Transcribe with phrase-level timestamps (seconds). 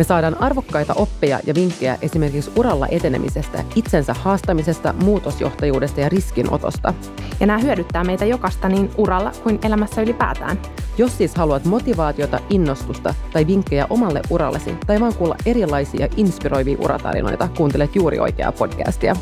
[0.00, 6.94] Me saadaan arvokkaita oppeja ja vinkkejä esimerkiksi uralla etenemisestä, itsensä haastamisesta, muutosjohtajuudesta ja riskinotosta.
[7.40, 10.58] Ja nämä hyödyttää meitä jokasta niin uralla kuin elämässä ylipäätään.
[10.98, 17.48] Jos siis haluat motivaatiota, innostusta tai vinkkejä omalle urallesi tai vaan kuulla erilaisia inspiroivia uratarinoita,
[17.56, 19.16] kuuntelet juuri oikeaa podcastia.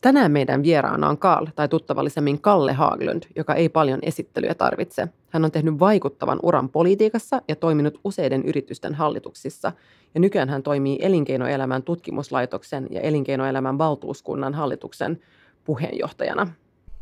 [0.00, 5.08] Tänään meidän vieraana on Karl, tai tuttavallisemmin Kalle Haaglund, joka ei paljon esittelyä tarvitse.
[5.30, 9.72] Hän on tehnyt vaikuttavan uran politiikassa ja toiminut useiden yritysten hallituksissa.
[10.14, 15.20] Ja nykyään hän toimii Elinkeinoelämän tutkimuslaitoksen ja Elinkeinoelämän valtuuskunnan hallituksen
[15.64, 16.46] puheenjohtajana.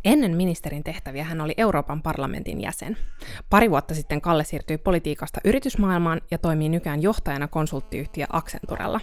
[0.04, 2.96] Ennen ministerin tehtäviä hän oli Euroopan parlamentin jäsen.
[3.50, 9.00] Pari vuotta sitten Kalle siirtyi politiikasta yritysmaailmaan ja toimii nykyään johtajana konsulttiyhtiö Accenturella.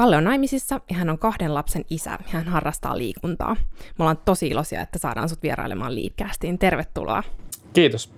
[0.00, 3.54] Kalle on naimisissa ja hän on kahden lapsen isä ja hän harrastaa liikuntaa.
[3.98, 6.58] Me ollaan tosi iloisia, että saadaan sut vierailemaan Leadcastiin.
[6.58, 7.22] Tervetuloa.
[7.72, 8.12] Kiitos.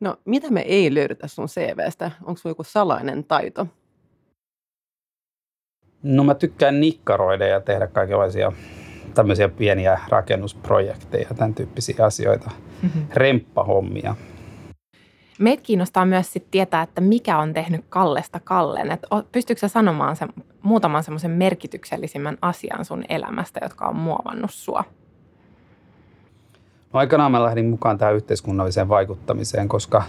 [0.00, 2.10] No, mitä me ei löydetä sun CVstä?
[2.24, 3.66] Onko sulla joku salainen taito?
[6.02, 8.52] No mä tykkään nikkaroida ja tehdä kaikenlaisia
[9.14, 12.50] tämmöisiä pieniä rakennusprojekteja, tämän tyyppisiä asioita,
[12.82, 13.06] mm-hmm.
[13.14, 14.16] remppahommia.
[15.42, 18.90] Meitä kiinnostaa myös sit tietää, että mikä on tehnyt Kallesta Kallen.
[18.90, 20.26] Et pystyykö sä sanomaan se,
[20.62, 24.84] muutaman semmoisen merkityksellisimmän asian sun elämästä, jotka on muovannut sua?
[26.92, 30.02] No, aikanaan mä lähdin mukaan tähän yhteiskunnalliseen vaikuttamiseen, koska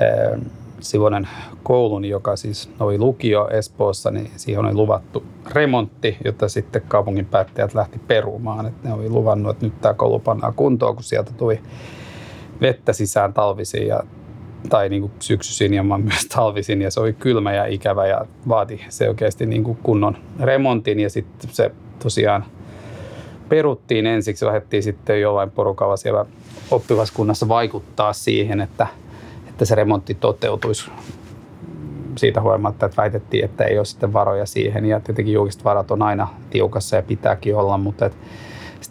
[0.00, 0.40] eh,
[0.80, 1.28] Sivonen
[1.62, 7.74] koulun, joka siis oli lukio Espoossa, niin siihen oli luvattu remontti, jota sitten kaupungin päättäjät
[7.74, 8.66] lähti perumaan.
[8.66, 11.60] Että ne oli luvannut, että nyt tämä koulu pannaan kuntoon, kun sieltä tuli
[12.60, 14.02] vettä sisään talvisin ja
[14.68, 18.84] tai niin kuin syksyisin ja myös talvisin ja se oli kylmä ja ikävä ja vaati
[18.88, 21.70] se oikeasti niin kuin kunnon remontin ja sitten se
[22.02, 22.44] tosiaan
[23.48, 26.26] peruttiin ensiksi, lähdettiin sitten jollain porukalla siellä
[26.70, 28.86] oppilaskunnassa vaikuttaa siihen, että,
[29.48, 30.90] että se remontti toteutuisi
[32.16, 34.84] siitä huolimatta, että väitettiin, että ei ole sitten varoja siihen.
[34.84, 38.18] Ja tietenkin julkiset varat on aina tiukassa ja pitääkin olla, mutta että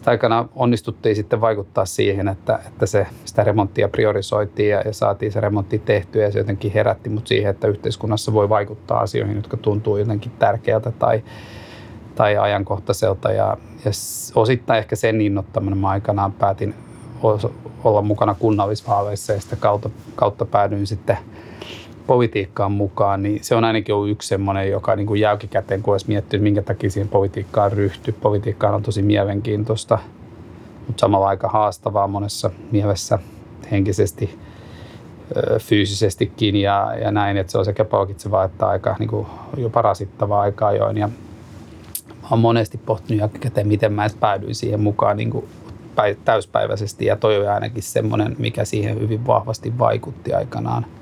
[0.00, 5.32] sitten aikana onnistuttiin sitten vaikuttaa siihen, että, että se, sitä remonttia priorisoitiin ja, ja saatiin
[5.32, 9.56] se remontti tehtyä ja se jotenkin herätti mut siihen, että yhteiskunnassa voi vaikuttaa asioihin, jotka
[9.56, 11.22] tuntuu jotenkin tärkeältä tai,
[12.14, 13.32] tai ajankohtaiselta.
[13.32, 13.90] Ja, ja
[14.34, 16.74] osittain ehkä sen innoittamana mä aikanaan päätin
[17.84, 21.18] olla mukana kunnallisvaaleissa ja sitä kautta, kautta päädyin sitten
[22.10, 26.08] politiikkaan mukaan, niin se on ainakin ollut yksi semmoinen, joka niin kuin jälkikäteen, kun olisi
[26.08, 28.14] miettinyt, minkä takia siihen politiikkaan ryhtyy.
[28.20, 29.98] Politiikkaan on tosi mielenkiintoista,
[30.86, 33.18] mutta samalla aika haastavaa monessa mielessä
[33.70, 34.38] henkisesti,
[35.58, 39.26] fyysisestikin ja, ja näin, että se on sekä palkitsevaa että aika niin kuin
[39.56, 40.96] jopa rasittavaa aika ajoin.
[40.96, 41.08] Ja
[42.30, 45.44] olen monesti pohtinut jälkikäteen, miten mä päädyin siihen mukaan niin kuin
[46.24, 50.86] täyspäiväisesti ja toi oli ainakin semmoinen, mikä siihen hyvin vahvasti vaikutti aikanaan–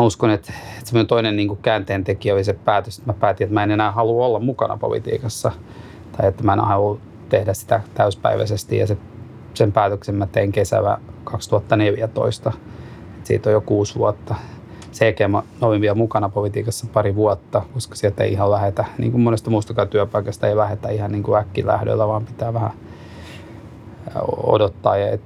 [0.00, 3.18] mä uskon, että, että semmoinen toinen niin kuin käänteen tekijä oli se päätös, että mä
[3.20, 5.52] päätin, että mä en enää halua olla mukana politiikassa
[6.16, 8.96] tai että mä en halua tehdä sitä täyspäiväisesti ja se,
[9.54, 12.52] sen päätöksen mä tein kesällä 2014.
[13.18, 14.34] Et siitä on jo kuusi vuotta.
[14.92, 19.12] Sen jälkeen mä olin vielä mukana politiikassa pari vuotta, koska sieltä ei ihan lähetä, niin
[19.12, 22.72] kuin monesta muustakaan työpaikasta ei lähetä ihan niin kuin äkkilähdöllä, vaan pitää vähän
[24.46, 25.20] odottaa, ja et,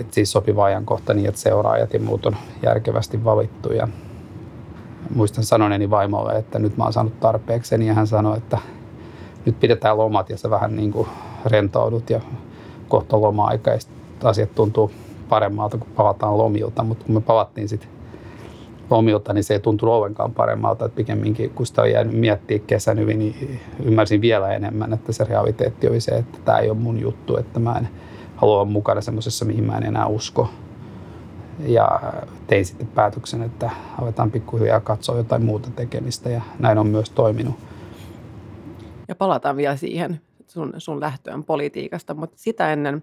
[0.00, 3.72] et siis sopiva ajankohta niin, että seuraajat ja muut on järkevästi valittu.
[3.72, 3.88] Ja
[5.14, 8.58] muistan sanoneeni vaimolle, että nyt mä oon saanut tarpeeksi, ja hän sanoi, että
[9.46, 11.08] nyt pidetään lomat ja sä vähän niin kuin
[11.46, 12.20] rentoudut ja
[12.88, 13.78] kohta loma-aika ja
[14.24, 14.90] asiat tuntuu
[15.28, 17.90] paremmalta, kun palataan lomilta, mutta kun me palattiin sitten
[18.90, 20.84] lomilta, niin se ei tuntunut ollenkaan paremmalta.
[20.84, 25.24] Että pikemminkin, kun sitä on jäänyt miettiä kesän hyvin, niin ymmärsin vielä enemmän, että se
[25.24, 27.88] realiteetti oli se, että tämä ei ole mun juttu, että mä en
[28.36, 30.48] halua olla mukana semmoisessa, mihin mä en enää usko.
[31.58, 32.00] Ja
[32.46, 33.70] tein sitten päätöksen, että
[34.02, 37.54] aletaan pikkuhiljaa katsoa jotain muuta tekemistä ja näin on myös toiminut.
[39.08, 43.02] Ja palataan vielä siihen sun, sun lähtöön politiikasta, mutta sitä ennen,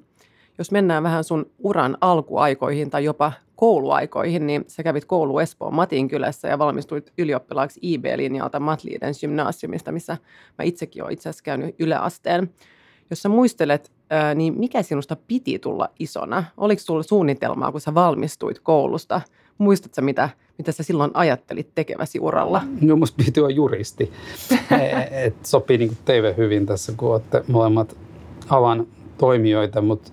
[0.58, 6.48] jos mennään vähän sun uran alkuaikoihin tai jopa kouluaikoihin, niin sä kävit koulu Espoon Matinkylässä
[6.48, 10.18] ja valmistuit ylioppilaaksi IB-linjalta Matliidens gymnasiumista, missä
[10.58, 12.50] mä itsekin olen itse asiassa käynyt yläasteen.
[13.10, 13.92] Jos sä muistelet,
[14.36, 16.44] niin mikä sinusta piti tulla isona?
[16.58, 19.22] Oliko sulla suunnitelmaa, kun sä valmistuit koulusta?
[19.58, 22.62] Muistatko mitä, mitä sä silloin ajattelit tekeväsi uralla?
[22.82, 24.12] No musta piti olla juristi.
[24.72, 27.98] E, et sopii niin teille hyvin tässä, kun olette molemmat
[28.50, 30.12] alan toimijoita, mutta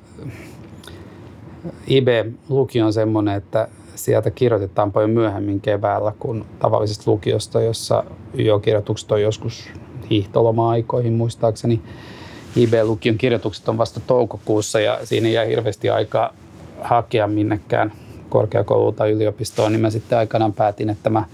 [1.87, 8.05] IB-lukio on semmoinen, että sieltä kirjoitetaan paljon myöhemmin keväällä kuin tavallisesta lukiosta, jossa
[8.35, 9.69] jo kirjoitukset on joskus
[10.11, 11.83] hiihtoloma-aikoihin muistaakseni.
[12.57, 16.33] IB-lukion kirjoitukset on vasta toukokuussa ja siinä jää hirveästi aikaa
[16.83, 17.93] hakea minnekään
[18.29, 21.25] korkeakouluun tai yliopistoon, niin mä sitten aikanaan päätin, että mä,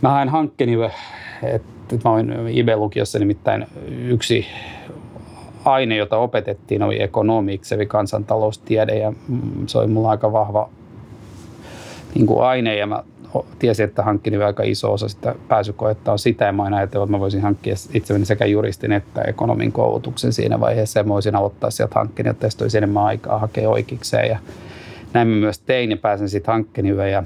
[0.00, 0.72] mä haen hankkeni,
[1.42, 3.66] että mä olin IB-lukiossa nimittäin
[4.08, 4.46] yksi
[5.64, 9.12] aine, jota opetettiin, oli ekonomiksi, eli kansantaloustiede, ja
[9.66, 10.68] se oli mulla aika vahva
[12.14, 13.02] niin kuin aine, ja mä
[13.58, 17.20] tiesin, että hankkini aika iso osa sitä pääsykoetta on sitä, ja mä ajatellut, että mä
[17.20, 21.94] voisin hankkia itselleni sekä juristin että ekonomin koulutuksen siinä vaiheessa, ja mä voisin aloittaa sieltä
[21.94, 24.38] hankkeen, jotta olisi enemmän aikaa hakea oikeikseen, ja
[25.12, 27.22] näin mä myös tein, ja pääsen sitten hankkeen ja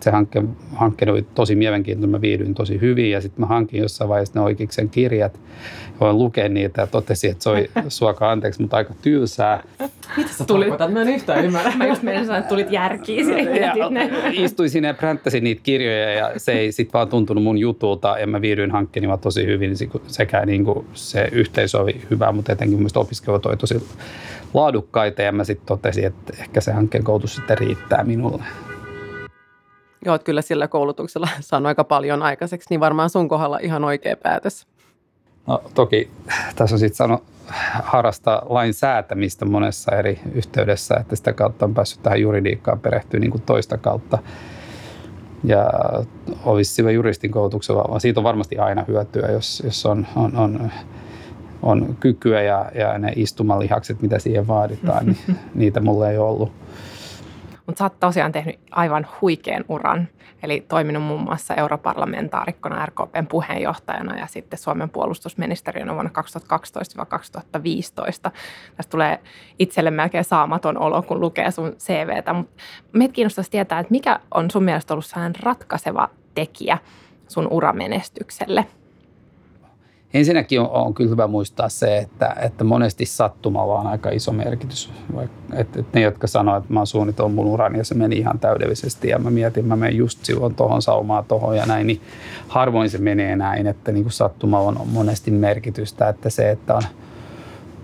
[0.00, 0.42] se hankke,
[0.74, 4.44] hankkeen oli tosi mielenkiintoinen, mä viihdyin tosi hyvin ja sitten mä hankin jossain vaiheessa ne
[4.44, 5.40] oikeiksen kirjat.
[6.00, 9.62] Voin lukea niitä ja totesin, että se oli suokaa anteeksi, mutta aika tylsää.
[10.16, 10.68] Mitä sä tulit?
[10.68, 10.92] tarkoitat?
[10.92, 11.72] Mä en yhtään ymmärrä.
[11.76, 13.26] mä just meidän sanoa, että tulit järkiin.
[14.32, 18.26] Istuin sinne ja pränttäsin niitä kirjoja ja se ei sitten vaan tuntunut mun jutulta ja
[18.26, 19.72] mä viihdyin hankkeeni vaan tosi hyvin.
[19.80, 23.82] Niin sekä niin kuin se yhteisö oli hyvä, mutta etenkin mun opiskelijat oli tosi
[24.54, 28.42] laadukkaita ja mä sitten totesin, että ehkä se hankkeen koulutus sitten riittää minulle.
[30.04, 34.66] Joo, kyllä sillä koulutuksella saanut aika paljon aikaiseksi, niin varmaan sun kohdalla ihan oikea päätös.
[35.46, 36.10] No toki
[36.56, 37.24] tässä on sitten sanonut
[37.82, 43.30] harrastaa lain säätämistä monessa eri yhteydessä, että sitä kautta on päässyt tähän juridiikkaan perehtyä niin
[43.30, 44.18] kuin toista kautta.
[45.44, 45.70] Ja
[46.44, 50.70] olisi sillä juristin koulutuksella, siitä on varmasti aina hyötyä, jos, jos on, on, on,
[51.62, 55.18] on kykyä ja, ja ne istumalihakset, mitä siihen vaaditaan, niin
[55.54, 56.52] niitä mulle ei ollut.
[57.66, 60.08] Mutta sä oot tosiaan tehnyt aivan huikean uran,
[60.42, 66.10] eli toiminut muun muassa europarlamentaarikkona RKPn puheenjohtajana ja sitten Suomen puolustusministeriönä vuonna
[68.28, 68.30] 2012-2015.
[68.76, 69.20] Tästä tulee
[69.58, 72.62] itselle melkein saamaton olo, kun lukee sun CVtä, mutta
[72.92, 75.12] meitä kiinnostaisi tietää, että mikä on sun mielestä ollut
[75.42, 76.78] ratkaiseva tekijä
[77.28, 78.66] sun uramenestykselle?
[80.14, 84.92] Ensinnäkin on, on kyllä hyvä muistaa se, että, että monesti sattumalla on aika iso merkitys.
[85.20, 88.38] Että, että ne, jotka sanoo, että mä oon suunnitellut mun urani ja se meni ihan
[88.38, 92.00] täydellisesti ja mä mietin, mä menen just silloin tohon saumaan tohon ja näin, niin
[92.48, 96.82] harvoin se menee näin, että niin kuin sattumalla on monesti merkitystä, että se, että on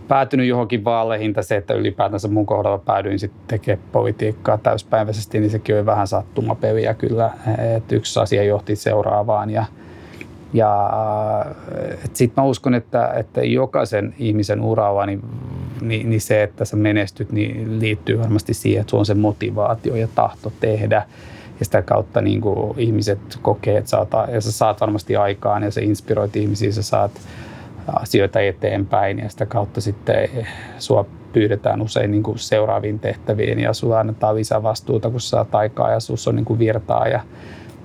[0.09, 5.51] päätynyt johonkin vaaleihin tai se, että ylipäätänsä mun kohdalla päädyin sitten tekemään politiikkaa täyspäiväisesti, niin
[5.51, 7.31] sekin oli vähän sattumapeliä kyllä,
[7.77, 9.65] että yksi asia johti seuraavaan ja–
[10.53, 10.91] ja
[12.13, 15.23] sitten mä uskon, että, että jokaisen ihmisen uralla, niin,
[15.81, 19.97] niin, niin se, että sä menestyt, niin liittyy varmasti siihen, että sulla on se motivaatio
[19.97, 21.07] ja tahto tehdä.
[21.59, 25.71] Ja sitä kautta niin kuin ihmiset kokee, että saat, ja sä saat varmasti aikaan ja
[25.71, 27.11] se inspiroit ihmisiä, sä saat
[27.87, 30.29] asioita eteenpäin ja sitä kautta sitten
[30.79, 35.55] sua pyydetään usein niin kuin seuraaviin tehtäviin ja sulla annetaan lisää vastuuta, kun sä saat
[35.55, 37.21] aikaa ja sus on niin kuin virtaa ja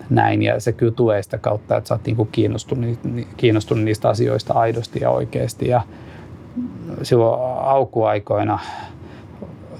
[0.10, 0.44] näin.
[0.44, 3.00] Ja se kyllä tulee sitä kautta, että sä oot niin kiinnostunut,
[3.38, 5.68] kiinnostunut niistä asioista aidosti ja oikeasti.
[5.68, 5.82] Ja
[7.04, 8.60] silloin aukuaikoina,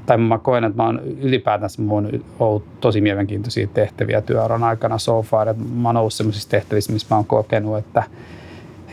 [0.06, 4.98] tai mä koen, että mä oon ylipäätänsä mä oon ollut tosi mielenkiintoisia tehtäviä työuran aikana
[4.98, 5.50] so far.
[5.50, 8.04] Että mä oon ollut sellaisissa tehtävissä, missä mä oon kokenut, että,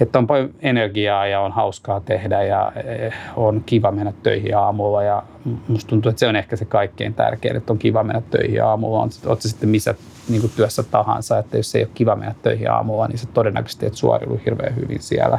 [0.03, 5.03] että on paljon energiaa ja on hauskaa tehdä ja eh, on kiva mennä töihin aamulla
[5.03, 5.23] ja
[5.69, 9.09] musta tuntuu, että se on ehkä se kaikkein tärkein, että on kiva mennä töihin aamulla.
[9.27, 9.95] Oot se sitten missä
[10.29, 13.87] niin kuin työssä tahansa, että jos ei ole kiva mennä töihin aamulla, niin se todennäköisesti
[13.87, 15.39] et suoriudu hirveän hyvin siellä.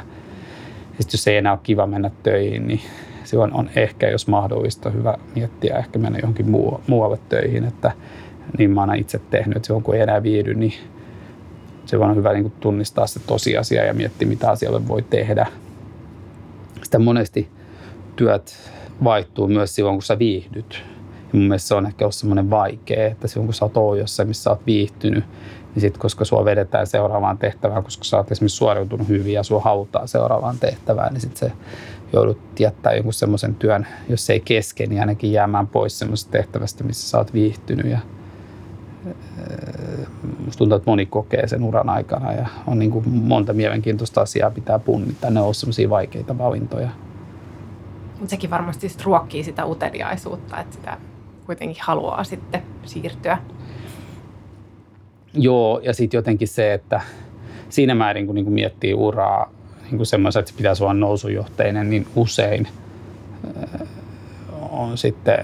[0.97, 2.81] Ja sitten jos ei enää ole kiva mennä töihin, niin
[3.23, 7.91] silloin on ehkä, jos mahdollista, hyvä miettiä ehkä mennä johonkin muu, muualle töihin, että
[8.57, 10.73] niin mä oon itse tehnyt, että silloin kun ei enää viihdy, niin
[11.85, 15.47] se on hyvä niin kuin tunnistaa se tosiasia ja miettiä, mitä asialle voi tehdä.
[16.83, 17.49] Sitä monesti
[18.15, 18.55] työt
[19.03, 20.83] vaihtuu myös silloin, kun sä viihdyt
[21.33, 24.27] mun mielestä se on ehkä ollut semmoinen vaikea, että silloin kun sä oot ollut jossain,
[24.27, 25.23] missä sä oot viihtynyt,
[25.75, 29.61] niin sitten koska sua vedetään seuraavaan tehtävään, koska sä oot esimerkiksi suoriutunut hyvin ja sua
[29.61, 31.55] halutaan seuraavaan tehtävään, niin sitten se
[32.13, 36.83] joudut jättää jonkun semmoisen työn, jos se ei kesken, niin ainakin jäämään pois semmoisesta tehtävästä,
[36.83, 37.85] missä sä oot viihtynyt.
[37.85, 37.99] Ja,
[40.53, 44.51] musta tuntuu, että moni kokee sen uran aikana ja on niin kuin monta mielenkiintoista asiaa
[44.51, 45.29] pitää punnita.
[45.29, 46.89] Ne on semmoisia vaikeita valintoja.
[48.19, 50.97] Mutta sekin varmasti ruokkii sitä uteliaisuutta, että sitä
[51.45, 53.37] kuitenkin haluaa sitten siirtyä.
[55.33, 57.01] Joo, ja sitten jotenkin se, että
[57.69, 59.51] siinä määrin kun niin miettii uraa
[59.83, 62.67] niin kuin semmoisen, että se pitäisi olla nousujohteinen, niin usein
[63.63, 63.87] äh,
[64.71, 65.39] on sitten,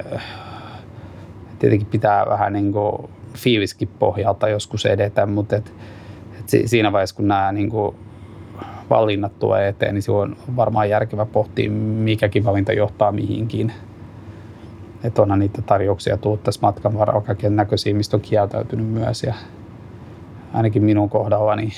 [1.60, 5.74] tietenkin pitää vähän niin kuin fiiliskin pohjalta joskus edetä, mutta et,
[6.40, 7.96] et siinä vaiheessa, kun nämä niin kuin
[8.90, 13.72] valinnat tulee eteen, niin se on varmaan järkevä pohtia, mikäkin valinta johtaa mihinkin.
[15.04, 19.24] että onhan niitä tarjouksia tullut tässä matkan varrella kaiken näköisiä, mistä on kieltäytynyt myös.
[19.24, 19.34] Ja
[20.54, 21.72] ainakin minun kohdallani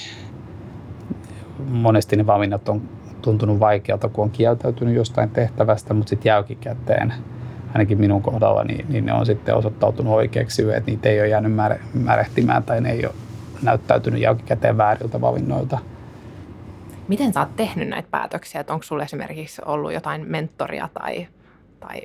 [1.69, 2.81] monesti ne valinnat on
[3.21, 7.13] tuntunut vaikealta, kun on kieltäytynyt jostain tehtävästä, mutta sitten jälkikäteen
[7.73, 11.51] ainakin minun kohdalla, niin, niin ne on sitten osoittautunut oikeaksi, että niitä ei ole jäänyt
[11.93, 13.15] märehtimään tai ne ei ole
[13.61, 15.77] näyttäytynyt jälkikäteen vääriltä valinnoilta.
[17.07, 18.63] Miten sä oot tehnyt näitä päätöksiä?
[18.69, 21.27] Onko sulla esimerkiksi ollut jotain mentoria tai,
[21.79, 22.01] tai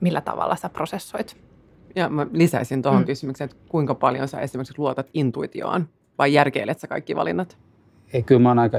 [0.00, 1.36] millä tavalla sä prosessoit?
[1.96, 3.06] Ja mä lisäisin tuohon mm.
[3.06, 7.58] kysymykseen, että kuinka paljon sä esimerkiksi luotat intuitioon vai järkeilet sä kaikki valinnat?
[8.12, 8.78] Ei, kyllä mä oon aika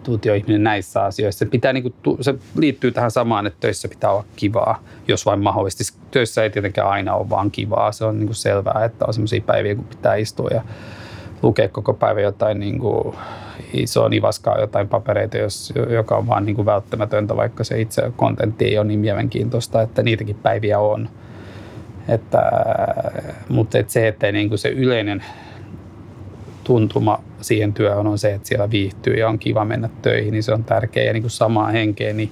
[0.00, 1.38] intuitioihminen näissä asioissa.
[1.38, 5.40] Se, pitää, niin kuin, se liittyy tähän samaan, että töissä pitää olla kivaa, jos vain
[5.40, 5.98] mahdollisesti.
[6.10, 7.92] Töissä ei tietenkään aina ole vaan kivaa.
[7.92, 10.62] Se on niin kuin selvää, että on sellaisia päiviä, kun pitää istua ja
[11.42, 13.14] lukea koko päivä jotain niin kuin
[13.72, 18.64] isoa nivaskaa, jotain papereita, jos, joka on vaan niin kuin välttämätöntä, vaikka se itse kontentti
[18.64, 21.08] ei ole niin mielenkiintoista, että niitäkin päiviä on.
[22.08, 22.42] Että,
[23.48, 25.24] mutta että se, että niin kuin se yleinen
[26.64, 30.52] tuntuma siihen työhön on se, että siellä viihtyy ja on kiva mennä töihin, niin se
[30.52, 31.06] on tärkeää.
[31.06, 32.30] Ja niin kuin samaa henkeä, niin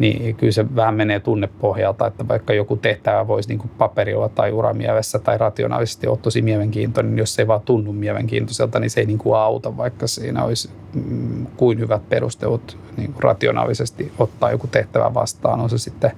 [0.00, 4.52] niin kyllä se vähän menee tunnepohjalta, että vaikka joku tehtävä voisi niin kuin paperilla tai
[4.52, 9.00] uramielessä tai rationaalisesti olla tosi mielenkiintoinen, niin jos se ei vaan tunnu mielenkiintoiselta, niin se
[9.00, 14.50] ei niin kuin auta, vaikka siinä olisi mm, kuin hyvät perustelut niin kuin rationaalisesti ottaa
[14.50, 16.12] joku tehtävä vastaan, on se sitten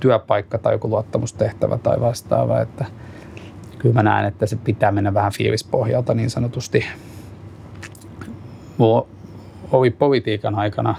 [0.00, 2.84] työpaikka tai joku luottamustehtävä tai vastaava, että
[3.78, 6.84] kyllä mä näen, että se pitää mennä vähän fiilispohjalta niin sanotusti.
[8.78, 9.06] Mulla
[9.72, 10.94] oli politiikan aikana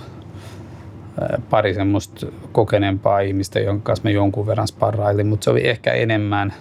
[1.50, 6.53] pari semmoista kokeneempaa ihmistä, jonka kanssa mä jonkun verran sparrailin, mutta se oli ehkä enemmän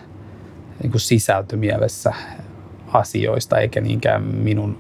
[0.83, 2.13] niin kuin sisältömielessä
[2.93, 4.77] asioista, eikä niinkään minun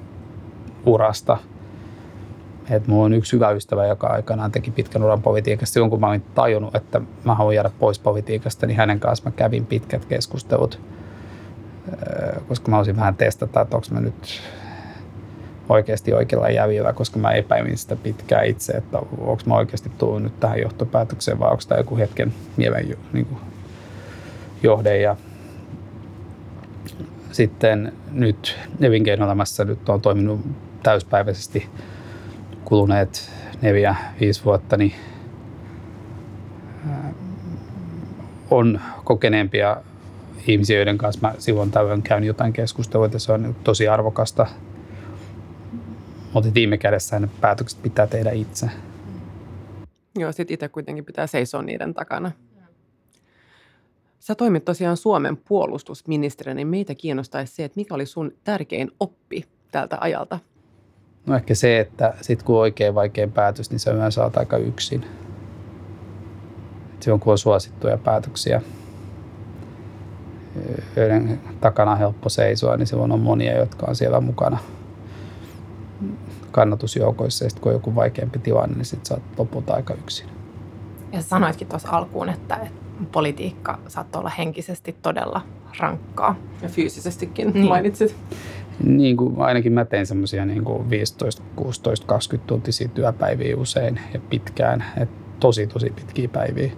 [0.87, 1.39] urasta.
[2.71, 5.73] Et mulla on yksi hyvä ystävä, joka aikanaan teki pitkän uran politiikasta.
[5.73, 9.31] Silloin kun mä olin tajunnut, että mä haluan jäädä pois politiikasta, niin hänen kanssa mä
[9.31, 10.81] kävin pitkät keskustelut,
[12.49, 14.41] koska mä olisin vähän testata, että onko mä nyt
[15.69, 20.41] oikeasti oikealla jävillä, koska mä epäilin sitä pitkään itse, että onko mä oikeasti tullut nyt
[20.41, 23.41] tähän johtopäätökseen vai onko tämä joku hetken mielen niin kuin,
[24.63, 25.01] johde.
[25.01, 25.17] Ja
[27.33, 30.41] sitten nyt elinkeinoelämässä nyt on toiminut
[30.83, 31.67] täyspäiväisesti
[32.65, 33.31] kuluneet
[33.63, 34.93] neljä, viisi vuotta, niin
[38.51, 39.77] on kokeneempia
[40.47, 44.47] ihmisiä, joiden kanssa mä silloin tällöin käyn jotain keskustelua, että se on tosi arvokasta
[46.37, 48.71] mutta viime kädessä ne päätökset pitää tehdä itse.
[50.19, 52.33] Joo, sitten itse kuitenkin pitää seisoa niiden takana.
[54.19, 59.45] Sä toimit tosiaan Suomen puolustusministerinä, niin meitä kiinnostaisi se, että mikä oli sun tärkein oppi
[59.73, 60.39] tältä ajalta?
[61.27, 64.57] No ehkä se, että sit kun on oikein vaikea päätös, niin se yleensä olet aika
[64.57, 65.05] yksin.
[67.01, 68.63] Silloin kun on suosittuja päätöksiä,
[70.97, 74.59] joiden takana on helppo seisoa, niin silloin on monia, jotka on siellä mukana–
[76.51, 80.29] kannatusjoukoissa ja sitten kun on joku vaikeampi tilanne, niin sitten sä oot lopulta aika yksin.
[81.13, 85.41] Ja sanoitkin tuossa alkuun, että, että politiikka saattoi olla henkisesti todella
[85.79, 86.37] rankkaa.
[86.63, 87.69] Ja fyysisestikin niin.
[87.69, 88.17] mainitsit.
[88.85, 94.85] Niin kuin ainakin mä tein semmoisia niin 15, 16, 20 tuntisia työpäiviä usein ja pitkään.
[94.97, 95.09] Et
[95.41, 96.73] tosi, tosi pitkiä päiviä.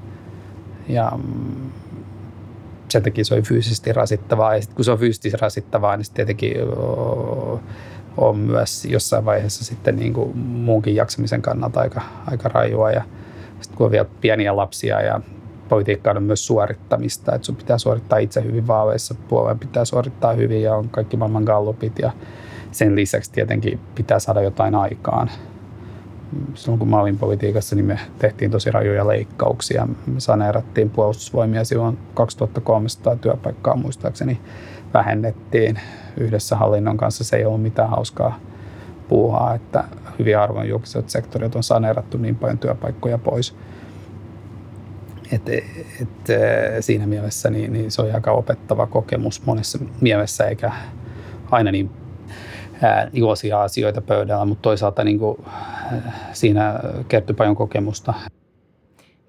[0.88, 1.70] Ja mm,
[2.88, 4.54] sen takia se oli fyysisesti rasittavaa.
[4.54, 6.56] Ja sitten kun se on fyysisesti rasittavaa, niin sitten tietenkin
[8.18, 12.90] on myös jossain vaiheessa sitten niin kuin muunkin jaksamisen kannalta aika, aika rajua.
[12.90, 13.02] Ja
[13.60, 15.20] sitten kun on vielä pieniä lapsia ja
[15.68, 20.62] politiikka on myös suorittamista, että sun pitää suorittaa itse hyvin vaaleissa, puolueen pitää suorittaa hyvin
[20.62, 22.12] ja on kaikki maailman gallupit ja
[22.72, 25.30] sen lisäksi tietenkin pitää saada jotain aikaan.
[26.54, 29.88] Silloin kun mä olin politiikassa, niin me tehtiin tosi rajoja leikkauksia.
[30.06, 34.40] Me saneerattiin puolustusvoimia silloin 2300 työpaikkaa muistaakseni
[34.94, 35.80] vähennettiin
[36.16, 37.24] yhdessä hallinnon kanssa.
[37.24, 38.40] Se ei ollut mitään hauskaa
[39.08, 39.84] puuhaa, että
[40.18, 43.56] hyvin harvoin julkiset sektorit on saneerattu niin paljon työpaikkoja pois.
[45.32, 46.08] Et, et,
[46.80, 50.72] siinä mielessä niin, niin se on aika opettava kokemus monessa mielessä, eikä
[51.50, 51.90] aina niin
[52.82, 55.44] ää, iloisia asioita pöydällä, mutta toisaalta niin kuin,
[56.32, 58.14] siinä kertyi paljon kokemusta.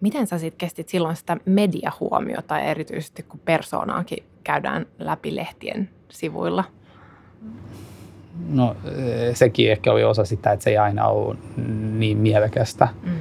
[0.02, 6.64] Miten sä sitten kestit silloin sitä mediahuomiota, erityisesti kun persoonaakin käydään läpi lehtien sivuilla?
[8.50, 8.76] No
[9.34, 11.36] sekin ehkä oli osa sitä, että se ei aina ole
[11.98, 12.88] niin mielekästä.
[13.04, 13.12] Mm.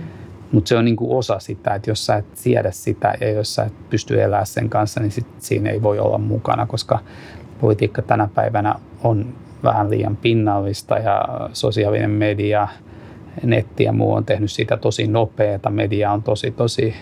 [0.52, 3.64] Mutta se on niinku osa sitä, että jos sä et siedä sitä ja jos sä
[3.64, 6.98] et pysty elämään sen kanssa, niin sit siinä ei voi olla mukana, koska
[7.60, 12.68] politiikka tänä päivänä on vähän liian pinnallista ja sosiaalinen media,
[13.42, 15.70] netti ja muu on tehnyt siitä tosi nopeata.
[15.70, 16.94] Media on tosi, tosi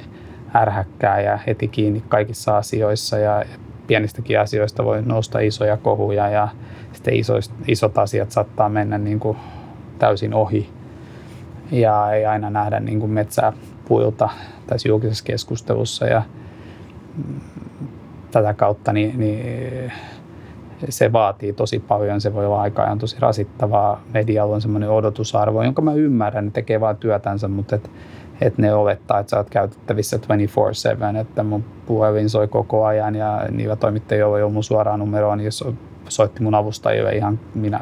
[0.54, 3.44] ärhäkkää ja heti kiinni kaikissa asioissa ja
[3.86, 6.48] pienistäkin asioista voi nousta isoja kohuja ja
[6.92, 9.36] sitten isoist, isot asiat saattaa mennä niin kuin
[9.98, 10.70] täysin ohi
[11.70, 13.52] ja ei aina nähdä niin kuin metsää
[13.88, 14.28] puilta
[14.66, 16.22] tässä julkisessa keskustelussa ja
[18.30, 19.92] tätä kautta niin, niin
[20.88, 24.02] se vaatii tosi paljon, se voi olla aika ajan tosi rasittavaa.
[24.14, 27.90] Medialla on semmoinen odotusarvo, jonka mä ymmärrän, ne tekee vain työtänsä, mutta et,
[28.40, 33.46] et ne olettaa, että sä oot käytettävissä 24-7, että mun puhelin soi koko ajan ja
[33.50, 35.64] niillä toimittajilla ei ole mun suoraa numeroa, niin jos
[36.08, 37.80] soitti mun avustajille ihan minä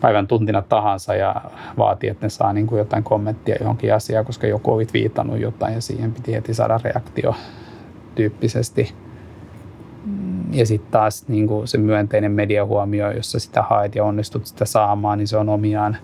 [0.00, 1.34] päivän tuntina tahansa ja
[1.78, 5.74] vaati, että ne saa niin kuin jotain kommenttia johonkin asiaan, koska joku oli viitannut jotain
[5.74, 7.34] ja siihen piti heti saada reaktio
[8.14, 8.94] tyyppisesti.
[10.52, 15.18] Ja sitten taas niin kuin se myönteinen mediahuomio, jossa sitä haet ja onnistut sitä saamaan,
[15.18, 15.96] niin se on omiaan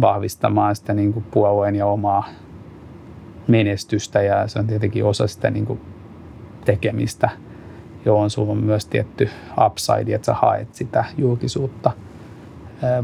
[0.00, 2.28] vahvistamaan sitä niin kuin puolueen ja omaa
[3.48, 4.22] menestystä.
[4.22, 5.80] Ja se on tietenkin osa sitä niin kuin
[6.64, 7.30] tekemistä,
[8.04, 9.30] johon sulla on myös tietty
[9.66, 11.90] upside, että sä haet sitä julkisuutta.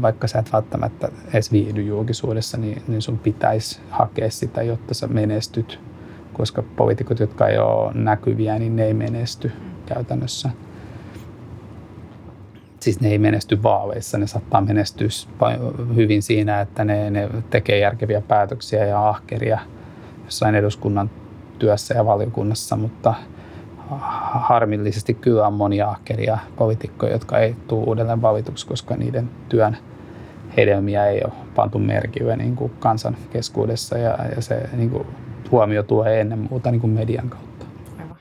[0.01, 5.07] Vaikka sä et välttämättä edes viihdy julkisuudessa, niin, niin sun pitäisi hakea sitä, jotta sä
[5.07, 5.79] menestyt,
[6.33, 9.51] koska poliitikot, jotka ei ole näkyviä, niin ne ei menesty
[9.85, 10.49] käytännössä
[12.79, 15.07] siis ne ei menesty vaaleissa, ne saattaa menestyä
[15.95, 19.59] hyvin siinä, että ne, ne tekee järkeviä päätöksiä ja ahkeria
[20.25, 21.09] jossain eduskunnan
[21.59, 23.13] työssä ja valiokunnassa, mutta
[24.31, 29.77] harmillisesti kyllä on monia ahkeria poliitikkoja, jotka ei tule uudelleen valituksi, koska niiden työn
[30.57, 35.07] hedelmiä ei ole pantu merkille niin kuin kansan keskuudessa ja, ja se niin kuin,
[35.51, 37.65] huomio tulee ennen muuta niin kuin median kautta.
[37.99, 38.17] Aivan.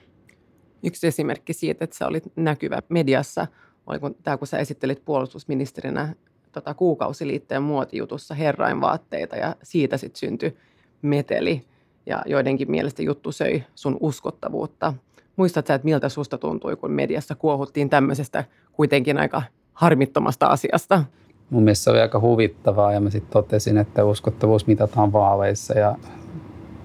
[0.83, 3.47] Yksi esimerkki siitä, että sä olit näkyvä mediassa–
[3.89, 6.15] oli kun, tämä, kun sä esittelit puolustusministerinä
[6.53, 10.57] tota, kuukausiliitteen muotijutussa herrainvaatteita ja siitä sitten syntyi
[11.03, 11.65] meteli
[12.07, 14.95] ja joidenkin mielestä juttu söi sun uskottavuutta.
[15.37, 21.05] Muistat sä, että miltä susta tuntui, kun mediassa kuohuttiin tämmöisestä kuitenkin aika harmittomasta asiasta?
[21.51, 25.97] Mun mielestä se oli aika huvittavaa ja mä sitten totesin, että uskottavuus mitataan vaaleissa ja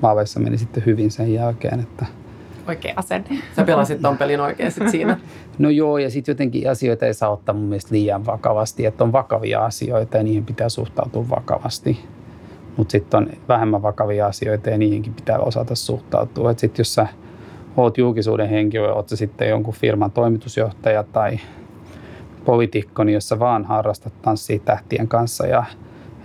[0.01, 2.05] vaaleissa meni sitten hyvin sen jälkeen, että–
[2.67, 3.29] oikea asenne.
[3.55, 5.19] Sä pelasit ton pelin oikein sit siinä.
[5.59, 9.11] No joo, ja sitten jotenkin asioita ei saa ottaa mun mielestä liian vakavasti, että on
[9.11, 11.99] vakavia asioita ja niihin pitää suhtautua vakavasti.
[12.77, 16.51] Mutta sitten on vähemmän vakavia asioita ja niihinkin pitää osata suhtautua.
[16.51, 17.07] Että sitten jos sä
[17.77, 21.39] oot julkisuuden henkilö, oot sä sitten jonkun firman toimitusjohtaja tai
[22.45, 25.63] poliitikko, niin jos sä vaan harrastat tanssia tähtien kanssa ja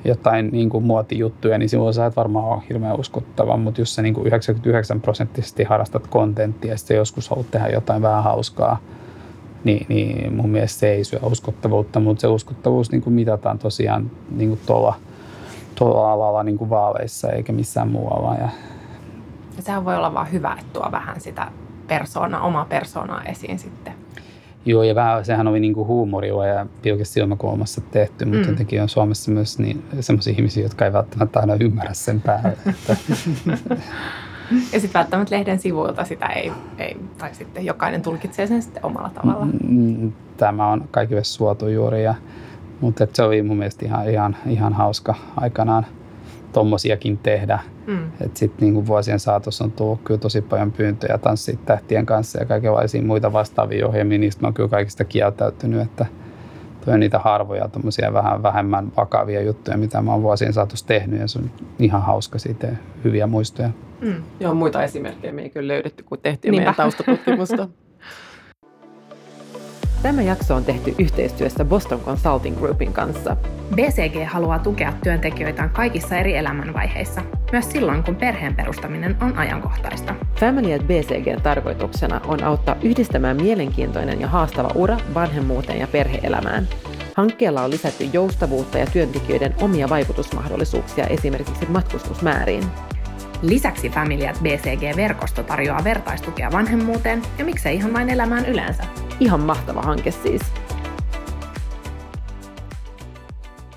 [0.08, 4.02] jotain niin kuin muotijuttuja, niin silloin sä et varmaan ole hirveän uskottava, mutta jos sä
[4.02, 8.78] niin kuin 99 prosenttisesti harrastat kontenttia ja joskus haluat tehdä jotain vähän hauskaa,
[9.64, 14.10] niin, niin mun mielestä se ei syö uskottavuutta, mutta se uskottavuus niin kuin mitataan tosiaan
[14.30, 14.94] niin kuin tuolla,
[15.74, 18.34] tuolla alalla niin kuin vaaleissa eikä missään muualla.
[18.34, 18.48] Ja
[19.60, 21.52] sehän voi olla vaan hyvä, että tuo vähän sitä
[21.88, 23.92] persoona, omaa persoonaa esiin sitten.
[24.68, 28.50] Joo, ja vähän sehän oli niinku huumorilla ja pilkes silmäkulmassa tehty, mutta mm.
[28.50, 32.56] jotenkin on Suomessa myös niin, sellaisia ihmisiä, jotka ei välttämättä aina ymmärrä sen päälle.
[34.72, 39.10] ja sitten välttämättä lehden sivuilta sitä ei, ei, tai sitten jokainen tulkitsee sen sitten omalla
[39.14, 39.44] tavalla.
[39.68, 42.14] Mm, tämä on kaikille suotu juuri, ja,
[42.80, 45.86] mutta se oli mun mielestä ihan, ihan, ihan hauska aikanaan
[46.52, 47.58] tommosiakin tehdä.
[47.86, 48.10] Mm.
[48.34, 53.02] Sitten niin vuosien saatossa on tullut kyllä tosi paljon pyyntöjä tanssia tähtien kanssa ja kaikenlaisia
[53.02, 54.18] muita vastaavia ohjelmia.
[54.18, 56.06] Niistä mä oon kyllä kaikista kieltäytynyt, että
[56.84, 57.70] toi on niitä harvoja
[58.12, 62.38] vähän vähemmän vakavia juttuja, mitä mä oon vuosien saatossa tehnyt ja se on ihan hauska
[62.38, 62.68] siitä
[63.04, 63.70] hyviä muistoja.
[64.00, 64.22] Mm.
[64.40, 66.60] Joo, muita esimerkkejä me ei kyllä löydetty, kun tehtiin Niinpä.
[66.60, 67.68] meidän taustatutkimusta.
[70.02, 73.36] Tämä jakso on tehty yhteistyössä Boston Consulting Groupin kanssa.
[73.74, 77.20] BCG haluaa tukea työntekijöitään kaikissa eri elämänvaiheissa,
[77.52, 80.14] myös silloin kun perheen perustaminen on ajankohtaista.
[80.40, 86.68] Family at BCGn tarkoituksena on auttaa yhdistämään mielenkiintoinen ja haastava ura vanhemmuuteen ja perheelämään.
[87.14, 92.64] Hankkeella on lisätty joustavuutta ja työntekijöiden omia vaikutusmahdollisuuksia esimerkiksi matkustusmääriin.
[93.42, 98.82] Lisäksi Family at BCG-verkosto tarjoaa vertaistukea vanhemmuuteen ja miksei ihan vain elämään yleensä.
[99.20, 100.42] Ihan mahtava hanke siis.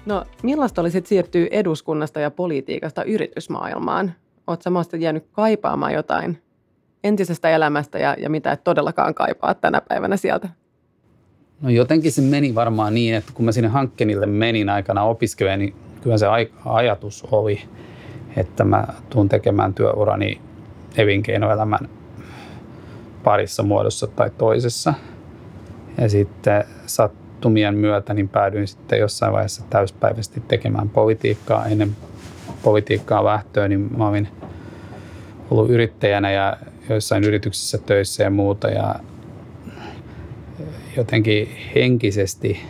[0.06, 4.14] No, millaista oli sitten siirtyä eduskunnasta ja politiikasta yritysmaailmaan?
[4.48, 6.42] Oletko samasta jäänyt kaipaamaan jotain
[7.04, 10.50] entisestä elämästä ja, ja mitä et todellakaan kaipaa tänä päivänä sieltä?
[11.62, 15.76] No jotenkin se meni varmaan niin, että kun mä sinne hankkeenille menin aikana opiskelemaan, niin
[16.02, 16.26] kyllä se
[16.66, 17.62] ajatus oli,
[18.38, 20.42] että mä tuun tekemään työurani
[20.98, 21.90] elinkeinoelämän
[23.24, 24.94] parissa muodossa tai toisessa.
[25.98, 31.66] Ja sitten sattumien myötä niin päädyin sitten jossain vaiheessa täyspäiväisesti tekemään politiikkaa.
[31.66, 31.96] Ennen
[32.64, 34.28] politiikkaa lähtöä, niin mä olin
[35.50, 36.58] ollut yrittäjänä ja
[36.90, 38.96] joissain yrityksissä töissä ja muuta ja
[40.98, 42.62] jotenkin henkisesti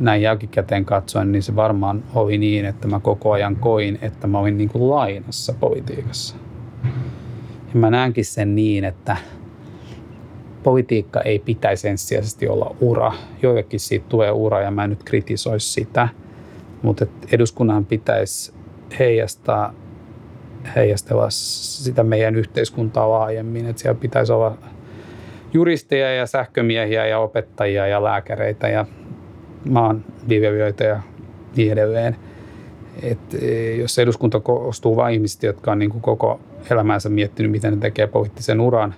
[0.00, 4.38] näin jälkikäteen katsoen, niin se varmaan oli niin, että mä koko ajan koin, että mä
[4.38, 6.36] olin niin kuin lainassa politiikassa.
[7.74, 9.16] Ja mä näenkin sen niin, että
[10.62, 13.12] politiikka ei pitäisi ensisijaisesti olla ura.
[13.42, 16.08] Joillekin siitä tulee ura ja mä en nyt kritisoisi sitä,
[16.82, 18.52] mutta eduskunnan pitäisi
[18.98, 19.74] heijastaa,
[20.76, 23.66] heijastella sitä meidän yhteiskuntaa laajemmin.
[23.66, 24.58] Että siellä pitäisi olla
[25.52, 28.86] juristeja ja sähkömiehiä ja opettajia ja lääkäreitä ja
[29.68, 31.00] maanviljelijöitä ja
[31.56, 32.16] niin edelleen.
[33.02, 37.72] Et e, jos eduskunta koostuu vain ihmisistä, jotka on niin kuin koko elämänsä miettinyt, miten
[37.72, 38.94] ne tekee poliittisen uran,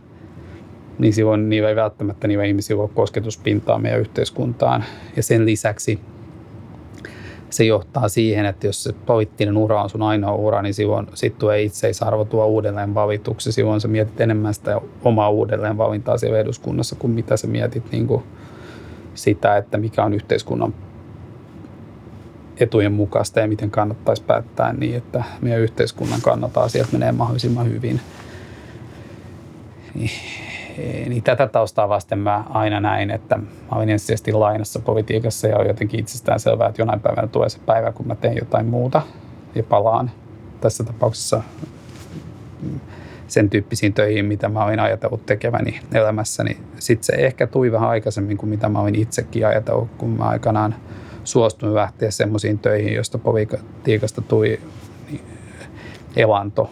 [0.99, 4.85] niin silloin niillä ei välttämättä niillä ihmisillä ole kosketuspintaa meidän yhteiskuntaan.
[5.17, 5.99] Ja sen lisäksi
[7.51, 11.39] se johtaa siihen, että jos se poliittinen ura on sun ainoa ura, niin silloin sit
[11.39, 13.53] tulee itseisarvo tuo uudelleen valituksi.
[13.53, 18.07] Silloin sä mietit enemmän sitä omaa uudelleen valintaa siellä eduskunnassa kuin mitä sä mietit niin
[18.07, 18.23] kuin
[19.15, 20.75] sitä, että mikä on yhteiskunnan
[22.61, 28.01] etujen mukaista ja miten kannattaisi päättää niin, että meidän yhteiskunnan kannattaa asiat menee mahdollisimman hyvin.
[29.95, 30.11] Niin,
[31.09, 35.67] niin tätä taustaa vasten mä aina näin, että mä olin ensisijaisesti lainassa politiikassa ja on
[35.67, 39.03] jotenkin itsestään selvää, että jonain päivänä tulee se päivä, kun mä teen jotain muuta
[39.55, 40.11] ja palaan
[40.61, 41.43] tässä tapauksessa
[43.33, 46.57] sen tyyppisiin töihin, mitä mä olin ajatellut tekeväni elämässäni.
[46.79, 50.75] Sitten se ehkä tuli vähän aikaisemmin kuin mitä mä olin itsekin ajatellut, kun mä aikanaan
[51.25, 54.61] suostuin lähteä semmoisiin töihin, joista politiikasta tuli
[55.11, 55.21] niin,
[56.17, 56.71] elanto.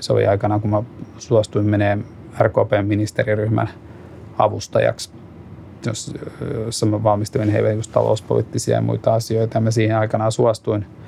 [0.00, 0.82] Se oli aikanaan, kun mä
[1.18, 2.04] suostuin menemään
[2.38, 3.68] RKP-ministeriryhmän
[4.38, 5.10] avustajaksi,
[6.64, 9.56] jossa mä valmistelin heille just talouspoliittisia ja muita asioita.
[9.56, 10.86] Ja mä siihen aikanaan suostuin–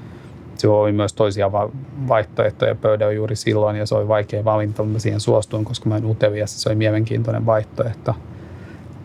[0.60, 1.52] se oli myös toisia
[2.08, 6.04] vaihtoehtoja pöydällä juuri silloin ja se oli vaikea valinta, mutta siihen suostuin, koska mä olin
[6.04, 8.14] utelias se oli mielenkiintoinen vaihtoehto.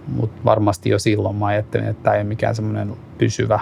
[0.08, 3.60] Mutta varmasti jo silloin mä ajattelin, että tämä ei ole mikään semmoinen pysyvä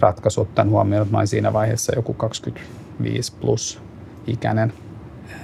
[0.00, 3.80] ratkaisu ottaen huomioon, että mä olin siinä vaiheessa joku 25 plus
[4.26, 4.72] ikäinen.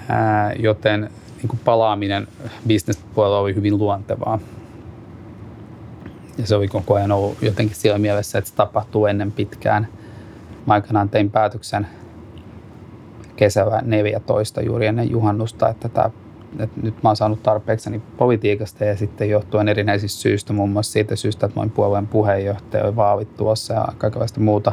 [0.08, 2.28] Ää, joten niin kuin palaaminen
[2.66, 4.38] bisnespuolella oli hyvin luontevaa.
[6.38, 9.88] Ja se oli koko ajan ollut jotenkin siellä mielessä, että se tapahtuu ennen pitkään–
[10.66, 11.86] aikanaan tein päätöksen
[13.36, 16.10] kesällä 14 juuri ennen juhannusta, että, tämä,
[16.58, 21.16] että nyt mä oon saanut tarpeekseni politiikasta ja sitten johtuen erinäisistä syistä, muun muassa siitä
[21.16, 24.72] syystä, että mä olin puolueen puheenjohtaja, oli vaalit tuossa ja kaikenlaista muuta,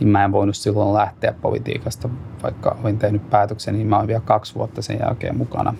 [0.00, 2.08] niin mä en voinut silloin lähteä politiikasta,
[2.42, 5.74] vaikka olin tehnyt päätöksen, niin mä olin vielä kaksi vuotta sen jälkeen mukana.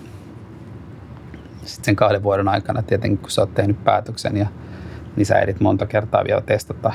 [1.65, 4.47] Sitten sen kahden vuoden aikana tietenkin, kun sä oot tehnyt päätöksen ja
[5.17, 6.93] niin sä edit monta kertaa vielä testata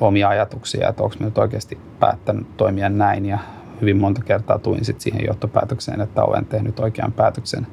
[0.00, 3.38] omia ajatuksia, että onko nyt oikeasti päättänyt toimia näin ja
[3.80, 7.66] hyvin monta kertaa tuin sit siihen johtopäätökseen, että olen tehnyt oikean päätöksen.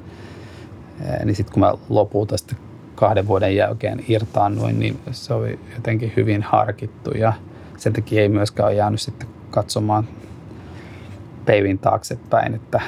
[1.24, 2.58] Niin sitten kun mä lopulta sitten
[2.94, 7.32] kahden vuoden jälkeen irtaannuin, niin se oli jotenkin hyvin harkittu ja
[7.76, 10.08] sen takia ei myöskään ole jäänyt sitten katsomaan
[11.44, 12.80] peivin taaksepäin, että,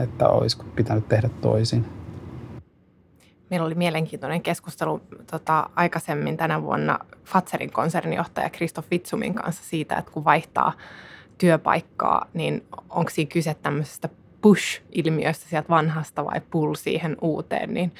[0.00, 1.95] että olisiko pitänyt tehdä toisin.
[3.50, 10.12] Meillä oli mielenkiintoinen keskustelu tota, aikaisemmin tänä vuonna Fatserin konsernijohtaja Kristoff Vitsumin kanssa siitä, että
[10.12, 10.72] kun vaihtaa
[11.38, 14.08] työpaikkaa, niin onko siinä kyse tämmöisestä
[14.42, 17.92] push-ilmiöstä sieltä vanhasta vai pull siihen uuteen, niin,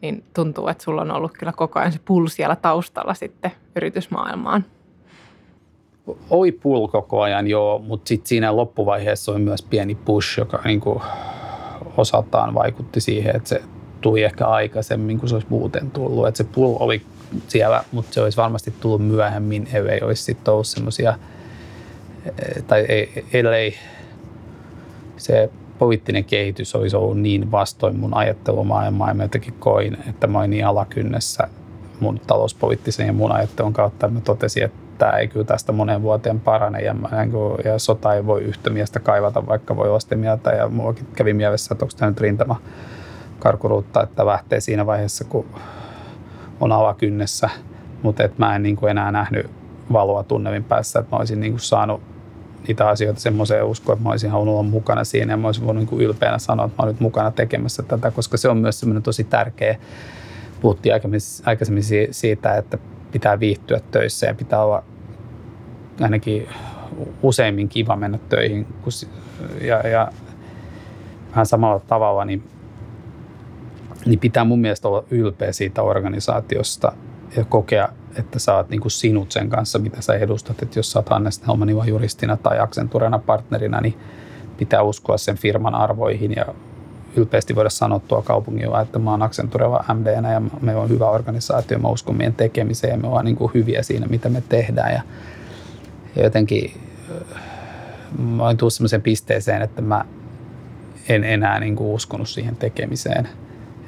[0.00, 4.64] niin tuntuu, että sulla on ollut kyllä koko ajan se pull siellä taustalla sitten yritysmaailmaan.
[6.30, 10.80] Oi pull koko ajan, joo, mutta sitten siinä loppuvaiheessa oli myös pieni push, joka niin
[10.80, 11.02] kuin
[11.96, 13.62] osaltaan vaikutti siihen, että se
[14.02, 16.28] tuli ehkä aikaisemmin kuin se olisi muuten tullut.
[16.28, 17.02] Että se pull oli
[17.48, 21.14] siellä, mutta se olisi varmasti tullut myöhemmin, ellei olisi sitten ollut semmoisia,
[22.26, 23.74] eh, tai ei, ellei
[25.16, 29.08] se poliittinen kehitys olisi ollut niin vastoin mun ajattelumaailmaa.
[29.08, 31.48] Ja mä jotenkin koin, että mä olin niin alakynnessä
[32.00, 36.02] mun talouspoliittisen ja mun ajattelun kautta, että mä totesin, että tämä ei kyllä tästä monen
[36.02, 36.80] vuoteen parane.
[36.80, 37.08] Ja, mä,
[37.64, 40.50] ja sota ei voi yhtä miestä kaivata, vaikka voi olla sitä mieltä.
[40.50, 42.60] Ja mullakin kävi mielessä, että onko tämä nyt rintama
[43.42, 45.46] karkuruutta, että lähtee siinä vaiheessa, kun
[46.60, 47.50] on alakynnessä,
[48.02, 49.50] mutta mä en niin kuin enää nähnyt
[49.92, 52.00] valoa tunnelin päässä, että mä olisin niin kuin saanut
[52.68, 55.90] niitä asioita semmoiseen uskoon, että mä olisin halunnut olla mukana siinä ja mä olisin voinut
[55.90, 59.02] niin ylpeänä sanoa, että mä olen nyt mukana tekemässä tätä, koska se on myös semmoinen
[59.02, 59.76] tosi tärkeä.
[60.60, 60.94] Puhuttiin
[61.44, 62.78] aikaisemmin siitä, että
[63.12, 64.82] pitää viihtyä töissä ja pitää olla
[66.00, 66.48] ainakin
[67.22, 68.66] useimmin kiva mennä töihin.
[69.60, 70.12] Ja, ja
[71.30, 72.51] vähän samalla tavalla, niin
[74.06, 76.92] niin pitää mun mielestä olla ylpeä siitä organisaatiosta
[77.36, 80.62] ja kokea, että sä oot niin kuin sinut sen kanssa, mitä sä edustat.
[80.62, 83.98] Että jos sä oot Hannes Helmanin juristina tai Accenturena partnerina, niin
[84.56, 86.46] pitää uskoa sen firman arvoihin ja
[87.16, 91.78] ylpeästi voida sanoa tuo kaupungilla, että mä oon Accenturella MDnä ja me on hyvä organisaatio,
[91.78, 94.92] mä uskon meidän tekemiseen ja me ollaan niin kuin hyviä siinä, mitä me tehdään.
[94.92, 95.02] Ja,
[96.16, 96.80] ja jotenkin
[98.18, 100.04] mä oon tullut sellaiseen pisteeseen, että mä
[101.08, 103.28] en enää niin kuin uskonut siihen tekemiseen.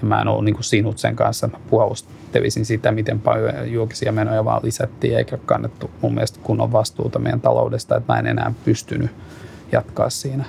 [0.05, 1.47] Mä en ollut niin kuin sinut sen kanssa.
[1.47, 7.19] Mä puolustelisin sitä, miten paljon julkisia menoja vaan lisättiin eikä kannettu mun mielestä kunnon vastuuta
[7.19, 9.11] meidän taloudesta, että mä en enää pystynyt
[9.73, 10.45] jatkaa siinä.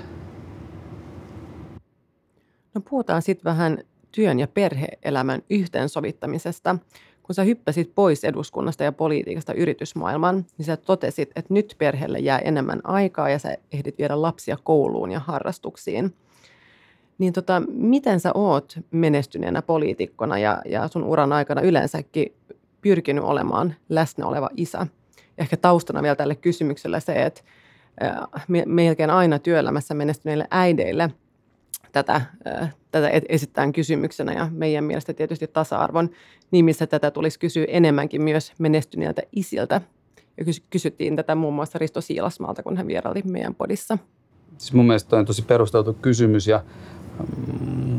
[2.74, 3.78] No puhutaan sitten vähän
[4.12, 6.76] työn ja perheelämän yhteensovittamisesta.
[7.24, 12.40] Kun sä hyppäsit pois eduskunnasta ja politiikasta yritysmaailman, niin sä totesit, että nyt perheelle jää
[12.40, 16.14] enemmän aikaa ja sä ehdit viedä lapsia kouluun ja harrastuksiin.
[17.18, 22.34] Niin tota, miten sä oot menestyneenä poliitikkona ja, ja sun uran aikana yleensäkin
[22.82, 24.88] pyrkinyt olemaan läsnä oleva isä?
[25.38, 27.42] Ehkä taustana vielä tälle kysymykselle se, että
[28.66, 31.10] melkein aina työelämässä menestyneille äideille–
[31.96, 32.22] tätä,
[32.92, 36.10] tätä esittää kysymyksenä ja meidän mielestä tietysti tasa-arvon
[36.52, 39.82] nimissä tätä tulisi kysyä enemmänkin myös menestyneiltä isiltä.
[40.38, 43.98] Ja kysyttiin tätä muun muassa Risto Siilasmaalta, kun hän vieraili meidän podissa.
[44.58, 46.64] Siis mun mielestä on tosi perusteltu kysymys ja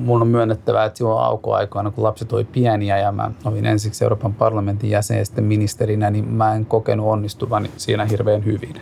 [0.06, 4.34] mun on myönnettävä, että silloin aukoaikoina, kun lapset oli pieniä ja mä olin ensiksi Euroopan
[4.34, 8.80] parlamentin jäsen ja sitten ministerinä, niin mä en kokenut onnistuvani siinä hirveän hyvin.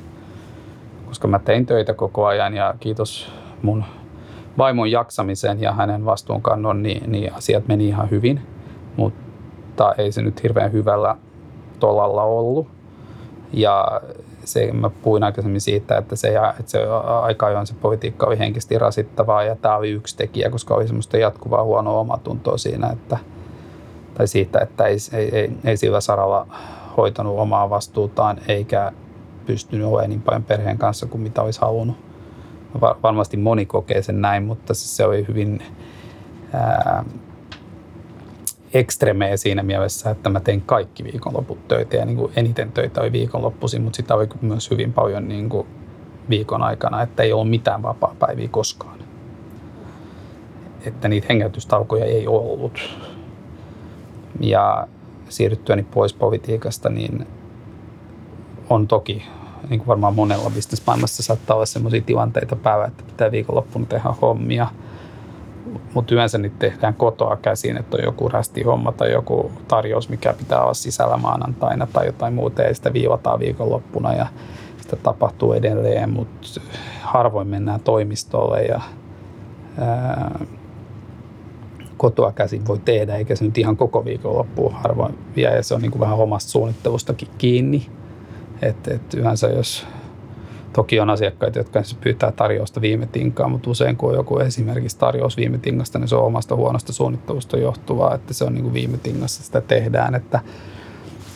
[1.07, 3.85] Koska mä tein töitä koko ajan ja kiitos mun
[4.59, 8.41] vaimon jaksamisen ja hänen vastuunkannon, niin, niin asiat meni ihan hyvin,
[8.97, 11.17] mutta ei se nyt hirveän hyvällä
[11.81, 12.69] tolalla ollut.
[13.53, 14.01] Ja
[14.45, 16.79] se, mä puhuin aikaisemmin siitä, että se, että se
[17.23, 21.17] aika ajoin se politiikka oli henkisesti rasittavaa ja tämä oli yksi tekijä, koska oli semmoista
[21.17, 23.19] jatkuvaa huonoa omatuntoa siinä, että,
[24.15, 26.47] tai siitä, että ei, ei, ei, ei sillä saralla
[26.97, 28.93] hoitanut omaa vastuutaan eikä
[29.47, 31.97] pystynyt olemaan niin paljon perheen kanssa kuin mitä olisi halunnut.
[32.81, 35.63] Varmasti moni kokee sen näin, mutta se oli hyvin
[36.53, 37.05] ää,
[38.75, 43.13] ekstremeä siinä mielessä, että mä tein kaikki viikonloput töitä ja niin kuin eniten töitä oli
[43.13, 45.67] viikonloppuisin, mutta sitä oli myös hyvin paljon niin kuin
[46.31, 48.99] viikon aikana, että ei ollut mitään vapaa-päiviä koskaan.
[50.87, 52.99] Että niitä hengätystaukoja ei ollut.
[54.41, 54.89] Ja
[55.29, 57.27] siirryttyäni pois politiikasta, niin
[58.71, 59.23] on toki
[59.69, 64.67] niin kuin varmaan monella bisnesmaailmassa saattaa olla sellaisia tilanteita päivä, että pitää viikonloppuna tehdä hommia.
[65.95, 68.31] Mutta yleensä niitä tehdään kotoa käsin, että on joku
[68.67, 73.41] homma tai joku tarjous, mikä pitää olla sisällä maanantaina tai jotain muuta, ja sitä viivataan
[73.41, 74.27] viikonloppuna ja
[74.83, 76.61] sitä tapahtuu edelleen, mutta
[77.01, 78.81] harvoin mennään toimistolle ja
[79.79, 80.45] ää,
[81.97, 85.83] kotoa käsin voi tehdä, eikä se nyt ihan koko viikonloppuun harvoin vie, ja se on
[85.83, 87.87] niin kuin vähän omasta suunnittelustakin kiinni.
[88.63, 89.87] Että et yleensä jos
[90.75, 95.37] Toki on asiakkaita, jotka pyytää tarjousta viime tinkaan, mutta usein kun on joku esimerkiksi tarjous
[95.37, 98.99] viime tingasta, niin se on omasta huonosta suunnittelusta johtuvaa, että se on niin kuin viime
[98.99, 100.41] tingassa sitä tehdään, että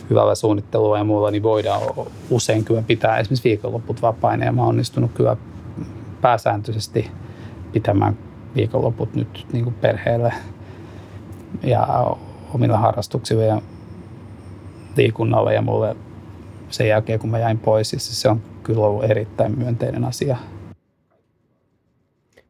[0.09, 1.81] hyvällä suunnittelulla ja muulla, niin voidaan
[2.29, 5.37] usein kyllä pitää esimerkiksi viikonloput vapaina ja mä oon onnistunut kyllä
[6.21, 7.11] pääsääntöisesti
[7.73, 8.17] pitämään
[8.55, 10.33] viikonloput nyt niin kuin perheelle
[11.63, 12.15] ja
[12.53, 13.61] omilla harrastuksilla ja
[14.97, 15.95] liikunnalle ja mulle
[16.69, 17.89] sen jälkeen, kun mä jäin pois.
[17.89, 20.37] Siis se on kyllä ollut erittäin myönteinen asia.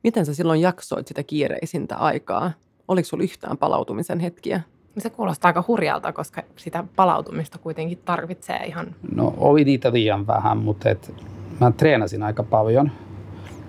[0.04, 2.52] Miten sä silloin jaksoit sitä kiireisintä aikaa?
[2.88, 4.62] Oliko sulla yhtään palautumisen hetkiä?
[4.98, 8.96] Se kuulostaa aika hurjalta, koska sitä palautumista kuitenkin tarvitsee ihan...
[9.16, 11.14] No oli niitä liian vähän, mutta et,
[11.60, 12.92] mä treenasin aika paljon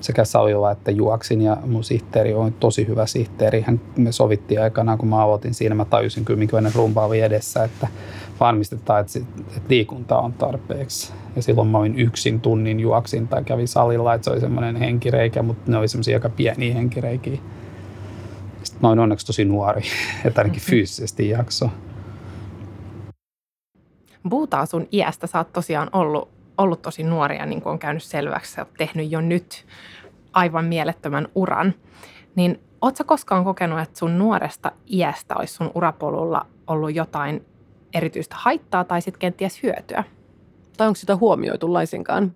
[0.01, 3.61] sekä salilla että juoksin ja mun sihteeri on tosi hyvä sihteeri.
[3.61, 7.65] Hän, me sovittiin aikanaan, kun mä aloitin siinä, mä tajusin kyllä, minkälainen rumba oli edessä,
[7.65, 7.89] että
[8.41, 11.13] varmistetaan, että, että liikunta on tarpeeksi.
[11.37, 15.43] Ja silloin mä olin yksin tunnin juoksin tai kävin salilla, että se oli semmoinen henkireikä,
[15.43, 17.39] mutta ne oli semmoisia aika pieniä henkireikiä.
[18.63, 19.83] Sitten mä olin onneksi tosi nuori,
[20.25, 20.71] että ainakin mm-hmm.
[20.71, 21.71] fyysisesti jakso.
[24.31, 25.27] Puhutaan sun iästä.
[25.27, 26.29] Sä oot tosiaan ollut,
[26.63, 28.53] ollut tosi nuoria, niin kuin on käynyt selväksi.
[28.53, 29.67] Sä oot tehnyt jo nyt
[30.33, 31.75] aivan mielettömän uran.
[32.35, 37.45] Niin Oletko koskaan kokenut, että sun nuoresta iästä olisi sun urapolulla ollut jotain
[37.95, 40.05] erityistä haittaa tai sitten kenties hyötyä?
[40.77, 42.33] Tai onko sitä huomioitu laisinkaan?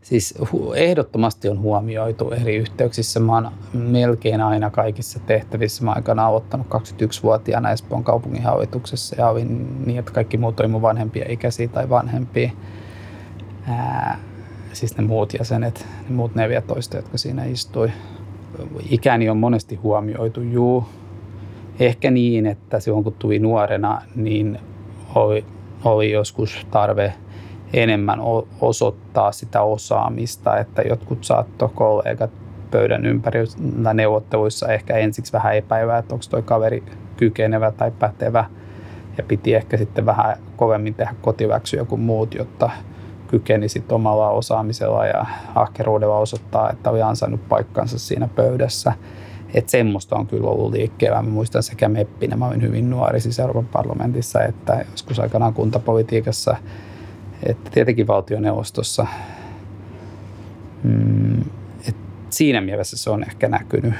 [0.00, 0.34] Siis
[0.74, 3.20] ehdottomasti on huomioitu eri yhteyksissä.
[3.20, 5.84] Mä oon melkein aina kaikissa tehtävissä.
[5.84, 11.26] Mä aikana aloittanut 21-vuotiaana Espoon kaupunginhallituksessa ja olin niin, että kaikki muut oli mun vanhempia
[11.28, 12.50] ikäisiä tai vanhempia.
[13.68, 14.18] Ää,
[14.72, 17.92] siis ne muut jäsenet, ne muut 14, jotka siinä istui.
[18.90, 20.84] Ikäni on monesti huomioitu, juu.
[21.80, 24.58] Ehkä niin, että silloin kun tuli nuorena, niin
[25.14, 25.44] oli,
[25.84, 27.14] oli joskus tarve
[27.72, 28.18] enemmän
[28.60, 32.30] osoittaa sitä osaamista, että jotkut saatto kollegat
[32.70, 36.82] pöydän ympärillä neuvotteluissa ehkä ensiksi vähän epäivää, että onko toi kaveri
[37.16, 38.44] kykenevä tai pätevä.
[39.18, 42.70] Ja piti ehkä sitten vähän kovemmin tehdä kotiväksyjä kuin muut, jotta
[43.28, 48.92] kykeni sitten omalla osaamisella ja ahkeruudella osoittaa, että oli ansainnut paikkansa siinä pöydässä.
[49.54, 51.22] Että semmoista on kyllä ollut liikkeellä.
[51.22, 56.56] Mä muistan sekä meppinä, mä olin hyvin nuori siis Euroopan parlamentissa, että joskus aikanaan kuntapolitiikassa,
[57.46, 59.06] että tietenkin valtioneuvostossa.
[60.82, 61.40] Mm,
[61.88, 61.96] et
[62.30, 63.94] siinä mielessä se on ehkä näkynyt.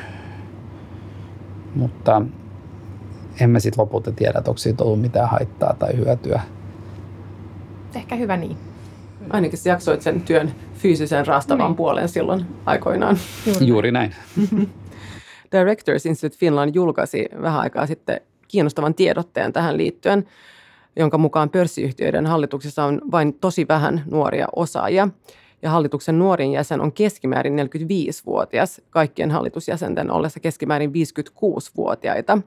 [1.75, 2.23] Mutta
[3.41, 6.43] en mä sitten lopulta tiedä, että onko siitä ollut mitään haittaa tai hyötyä.
[7.95, 8.68] Ehkä hyvä niin.
[9.31, 11.77] Ainakin sä jaksoit sen työn fyysisen raastavan niin.
[11.77, 13.19] puolen silloin aikoinaan.
[13.47, 14.15] Juuri, Juuri näin.
[15.53, 20.27] Directors Institute Finland julkaisi vähän aikaa sitten kiinnostavan tiedotteen tähän liittyen,
[20.97, 25.09] jonka mukaan pörssiyhtiöiden hallituksessa on vain tosi vähän nuoria osaajia.
[25.63, 32.39] Ja hallituksen nuorin jäsen on keskimäärin 45-vuotias, kaikkien hallitusjäsenten ollessa keskimäärin 56-vuotiaita.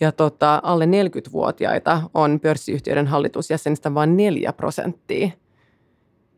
[0.00, 5.30] Ja tota, alle 40-vuotiaita on pörssiyhtiöiden hallitusjäsenistä vain 4 prosenttia.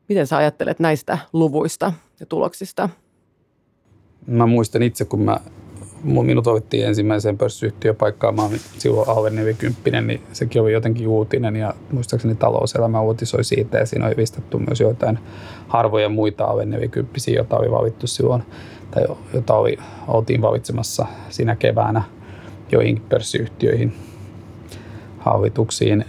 [0.09, 2.89] Miten sä ajattelet näistä luvuista ja tuloksista?
[4.27, 5.41] Mä muistan itse, kun mä
[6.05, 11.75] minut otettiin ensimmäiseen pörssiyhtiöpaikkaan, mä olin silloin alle 40, niin sekin oli jotenkin uutinen ja
[11.93, 15.19] muistaakseni talouselämä uutisoi siitä ja siinä oli vistattu myös joitain
[15.69, 18.43] harvoja muita alle 40, joita oli valittu silloin
[18.91, 19.77] tai jota oli,
[20.09, 22.03] oltiin valitsemassa siinä keväänä
[22.73, 23.93] joihinkin pörssiyhtiöihin
[25.19, 26.05] hallituksiin.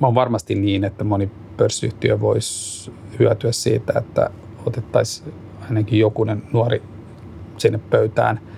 [0.00, 4.30] On varmasti niin, että moni pörssiyhtiö voisi hyötyä siitä, että
[4.66, 5.34] otettaisiin
[5.68, 6.82] ainakin jokunen nuori
[7.58, 8.40] sinne pöytään–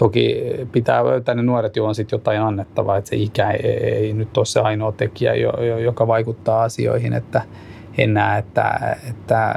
[0.00, 4.12] Toki pitää löytää ne nuoret, joilla on sitten jotain annettavaa, että se ikä ei, ei
[4.12, 5.34] nyt ole se ainoa tekijä,
[5.84, 7.42] joka vaikuttaa asioihin, että
[7.98, 9.54] en näe, että, että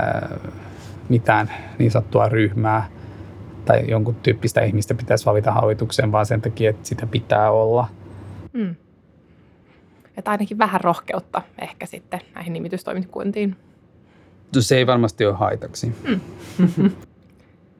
[1.10, 2.88] mitään niin sattua ryhmää
[3.66, 7.88] tai jonkun tyyppistä ihmistä pitäisi valita hallitukseen, vaan sen takia, että sitä pitää olla.
[8.54, 8.76] Mm.
[10.18, 13.56] Että ainakin vähän rohkeutta ehkä sitten näihin nimitystoimikuntiin.
[14.62, 15.96] Se ei varmasti ole haitaksi.
[16.08, 16.20] Mm.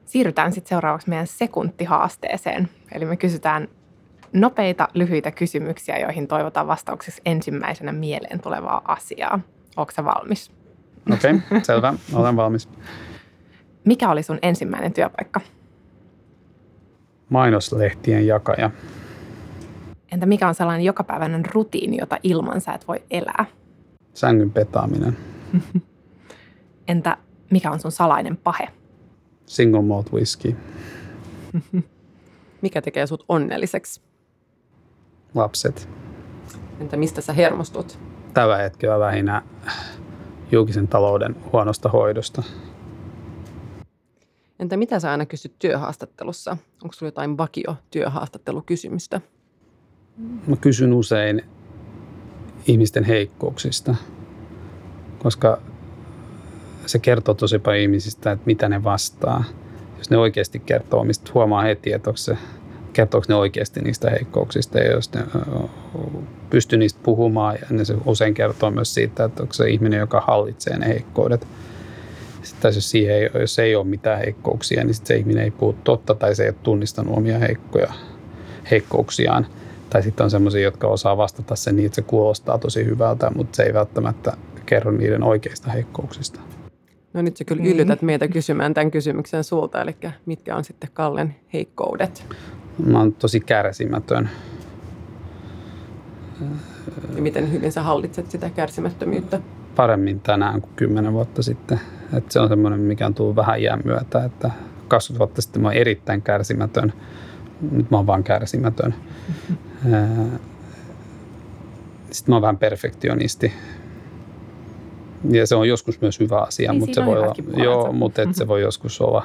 [0.04, 2.68] Siirrytään sitten seuraavaksi meidän sekuntihaasteeseen.
[2.92, 3.68] Eli me kysytään
[4.32, 9.40] nopeita, lyhyitä kysymyksiä, joihin toivotaan vastaukseksi ensimmäisenä mieleen tulevaa asiaa.
[9.76, 10.50] Onko valmis?
[11.12, 11.94] Okei, okay, selvä.
[12.12, 12.68] Olen valmis.
[13.84, 15.40] Mikä oli sun ensimmäinen työpaikka?
[17.28, 18.70] Mainoslehtien jakaja.
[20.12, 23.44] Entä mikä on sellainen jokapäiväinen rutiini, jota ilman sä et voi elää?
[24.14, 25.16] Sängyn petaaminen.
[26.88, 27.16] Entä
[27.50, 28.68] mikä on sun salainen pahe?
[29.46, 30.56] single malt whisky.
[32.62, 34.00] Mikä tekee sut onnelliseksi?
[35.34, 35.88] Lapset.
[36.80, 37.98] Entä mistä sä hermostut?
[38.34, 39.42] Tällä hetkellä vähinä
[40.52, 42.42] julkisen talouden huonosta hoidosta.
[44.58, 46.56] Entä mitä sä aina kysyt työhaastattelussa?
[46.82, 49.20] Onko sulla jotain vakio työhaastattelukysymystä?
[50.46, 51.42] Mä kysyn usein
[52.66, 53.94] ihmisten heikkouksista,
[55.18, 55.60] koska
[56.86, 59.44] se kertoo tosi paljon ihmisistä, että mitä ne vastaa.
[59.98, 62.38] Jos ne oikeasti kertoo, mistä huomaa heti, että onko se,
[62.92, 65.20] kertooko ne oikeasti niistä heikkouksista ja jos ne
[66.50, 70.20] pystyy niistä puhumaan ja ne se usein kertoo myös siitä, että onko se ihminen, joka
[70.26, 71.46] hallitsee ne heikkoudet.
[72.42, 76.14] Sitten jos, siihen ei, jos ei ole mitään heikkouksia, niin se ihminen ei puhu totta
[76.14, 77.92] tai se ei ole tunnistanut omia heikkoja,
[78.70, 79.46] heikkouksiaan.
[79.90, 83.56] Tai sitten on sellaisia, jotka osaa vastata sen niin, että se kuulostaa tosi hyvältä, mutta
[83.56, 86.40] se ei välttämättä kerro niiden oikeista heikkouksista.
[87.14, 87.74] No nyt sä kyllä niin.
[87.74, 89.96] yllytät meitä kysymään tämän kysymyksen sulta, eli
[90.26, 92.26] mitkä on sitten Kallen heikkoudet?
[92.86, 94.30] Mä oon tosi kärsimätön.
[97.16, 99.40] Ja miten hyvin sä hallitset sitä kärsimättömyyttä?
[99.76, 101.80] Paremmin tänään kuin kymmenen vuotta sitten.
[102.16, 104.50] Et se on semmoinen, mikä on tullut vähän jään myötä, että
[104.88, 106.92] 20 vuotta sitten mä oon erittäin kärsimätön.
[107.70, 108.94] Nyt mä oon vaan kärsimätön.
[109.48, 110.38] Mm-hmm.
[112.10, 113.52] Sitten mä oon vähän perfektionisti
[115.30, 118.34] ja se on joskus myös hyvä asia, niin mutta, se voi, olla, joo, mutta et
[118.34, 119.24] se voi joskus olla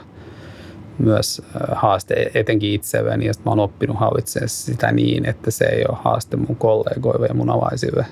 [0.99, 1.41] myös
[1.71, 3.25] haaste etenkin itselleni.
[3.25, 7.33] Ja mä oon oppinut hallitsemaan sitä niin, että se ei ole haaste mun kollegoille ja
[7.33, 8.05] mun avaisille.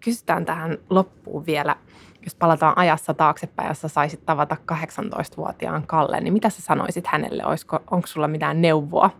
[0.00, 1.76] Kysytään tähän loppuun vielä,
[2.24, 7.46] jos palataan ajassa taaksepäin, jossa saisit tavata 18-vuotiaan Kalle, niin mitä sä sanoisit hänelle?
[7.46, 9.10] Olisiko, onko sulla mitään neuvoa?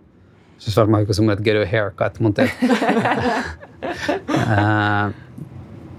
[0.58, 2.42] Se olisi varmaan joku semmoinen, että get a haircut, mutta...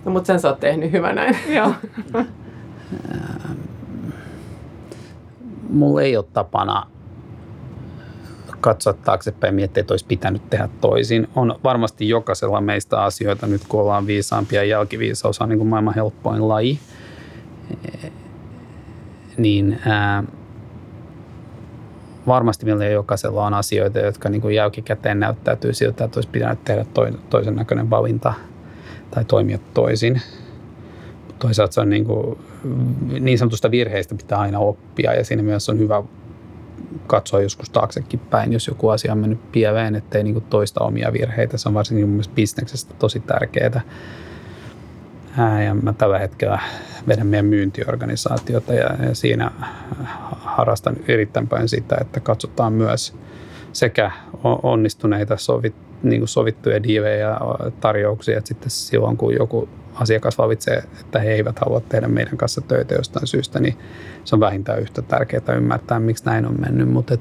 [0.06, 1.36] No mutta sen sä oot tehnyt, hyvä näin.
[1.56, 1.74] Joo.
[5.70, 6.88] Mulla ei ole tapana
[8.64, 11.28] katsoa taaksepäin ja miettiä, että olisi pitänyt tehdä toisin.
[11.36, 15.96] On varmasti jokaisella meistä asioita, nyt kun ollaan viisaampia ja jälkiviisaus on niin kuin maailman
[15.96, 16.80] helppoin laji,
[19.38, 20.24] niin ää,
[22.28, 26.86] varmasti meillä jokaisella on asioita, jotka niin kuin jälkikäteen näyttäytyy siltä, että olisi pitänyt tehdä
[27.30, 28.34] toisen näköinen valinta
[29.16, 30.22] tai toimia toisin.
[31.40, 32.38] Toisaalta se on niin, kuin,
[33.20, 36.04] niin sanotusta virheistä pitää aina oppia ja siinä mielessä on hyvä
[37.08, 41.14] katsoa joskus taaksekin päin, jos joku asia on mennyt pieleen, ettei niin kuin toista omia
[41.14, 41.58] virheitä.
[41.58, 43.82] Se on varsinkin mun mielestä bisneksestä tosi tärkeää.
[45.66, 46.60] Ja mä tällä hetkellä
[47.08, 49.52] vedän meidän myyntiorganisaatiota ja, ja siinä
[50.40, 53.16] harrastan erittäin paljon sitä, että katsotaan myös
[53.74, 54.12] sekä
[54.64, 57.40] onnistuneita sovit, niin kuin sovittuja diivejä ja
[57.82, 62.62] tarjouksia, että sitten silloin kun joku asiakas valitsee, että he eivät halua tehdä meidän kanssa
[62.62, 63.78] töitä jostain syystä, niin
[64.24, 66.90] se on vähintään yhtä tärkeää ymmärtää, miksi näin on mennyt.
[66.90, 67.18] Mutta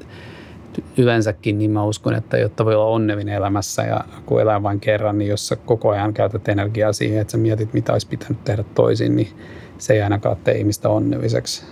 [0.97, 5.17] yleensäkin niin mä uskon, että jotta voi olla onnellinen elämässä ja kun elää vain kerran,
[5.17, 8.63] niin jos sä koko ajan käytät energiaa siihen, että sä mietit, mitä olisi pitänyt tehdä
[8.63, 9.27] toisin, niin
[9.77, 11.65] se ei ainakaan tee ihmistä onnelliseksi.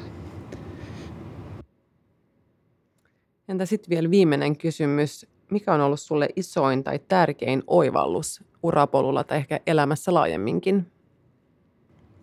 [3.49, 5.30] Entä sitten vielä viimeinen kysymys.
[5.51, 10.91] Mikä on ollut sulle isoin tai tärkein oivallus urapolulla tai ehkä elämässä laajemminkin?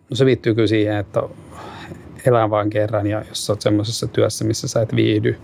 [0.09, 1.23] No se liittyy kyllä siihen, että
[2.25, 5.37] elää vain kerran ja jos oot semmoisessa työssä, missä sä et viihdy,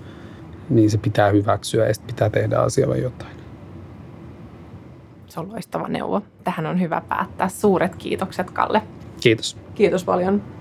[0.70, 3.36] niin se pitää hyväksyä ja sitten pitää tehdä asialle jotain.
[5.28, 6.22] Se on loistava neuvo.
[6.44, 7.50] Tähän on hyvä päättää.
[7.50, 8.82] Suuret kiitokset, Kalle.
[9.22, 9.58] Kiitos.
[9.76, 10.55] Kiitos paljon.